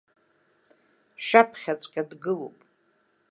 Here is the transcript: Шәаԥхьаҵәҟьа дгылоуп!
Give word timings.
Шәаԥхьаҵәҟьа 1.25 2.03
дгылоуп! 2.09 2.57